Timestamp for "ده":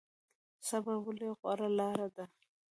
2.15-2.25